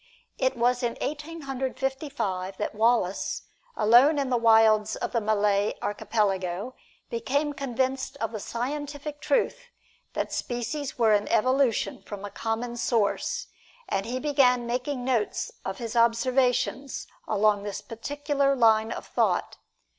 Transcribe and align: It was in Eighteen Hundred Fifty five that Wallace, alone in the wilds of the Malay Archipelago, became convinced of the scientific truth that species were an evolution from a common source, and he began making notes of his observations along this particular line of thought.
It 0.39 0.57
was 0.57 0.81
in 0.81 0.97
Eighteen 0.99 1.41
Hundred 1.41 1.77
Fifty 1.79 2.09
five 2.09 2.57
that 2.57 2.73
Wallace, 2.73 3.43
alone 3.75 4.17
in 4.17 4.31
the 4.31 4.35
wilds 4.37 4.95
of 4.95 5.11
the 5.11 5.21
Malay 5.21 5.75
Archipelago, 5.79 6.73
became 7.11 7.53
convinced 7.53 8.17
of 8.17 8.31
the 8.31 8.39
scientific 8.39 9.21
truth 9.21 9.67
that 10.13 10.33
species 10.33 10.97
were 10.97 11.13
an 11.13 11.27
evolution 11.27 12.01
from 12.01 12.25
a 12.25 12.31
common 12.31 12.77
source, 12.77 13.45
and 13.87 14.07
he 14.07 14.19
began 14.19 14.65
making 14.65 15.05
notes 15.05 15.51
of 15.63 15.77
his 15.77 15.95
observations 15.95 17.05
along 17.27 17.61
this 17.61 17.79
particular 17.81 18.55
line 18.55 18.91
of 18.91 19.05
thought. 19.05 19.59